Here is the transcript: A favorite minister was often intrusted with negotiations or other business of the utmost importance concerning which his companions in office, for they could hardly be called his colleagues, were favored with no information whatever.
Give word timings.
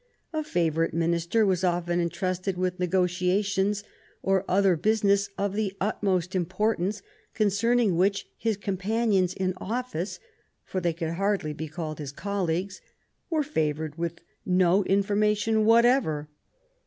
A 0.33 0.43
favorite 0.43 0.95
minister 0.95 1.45
was 1.45 1.63
often 1.63 1.99
intrusted 1.99 2.57
with 2.57 2.79
negotiations 2.79 3.83
or 4.23 4.43
other 4.49 4.75
business 4.75 5.29
of 5.37 5.53
the 5.53 5.77
utmost 5.79 6.33
importance 6.33 7.03
concerning 7.35 7.95
which 7.95 8.25
his 8.35 8.57
companions 8.57 9.35
in 9.35 9.53
office, 9.61 10.19
for 10.65 10.81
they 10.81 10.91
could 10.93 11.11
hardly 11.11 11.53
be 11.53 11.67
called 11.67 11.99
his 11.99 12.11
colleagues, 12.11 12.81
were 13.29 13.43
favored 13.43 13.99
with 13.99 14.21
no 14.43 14.83
information 14.85 15.65
whatever. 15.65 16.27